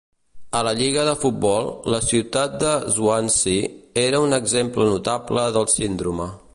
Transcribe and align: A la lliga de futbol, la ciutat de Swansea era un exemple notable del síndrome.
A 0.59 0.61
la 0.67 0.71
lliga 0.79 1.03
de 1.07 1.11
futbol, 1.23 1.69
la 1.95 1.99
ciutat 2.07 2.57
de 2.65 2.73
Swansea 2.97 3.71
era 4.07 4.25
un 4.27 4.35
exemple 4.43 4.93
notable 4.93 5.49
del 5.59 5.75
síndrome. 5.79 6.33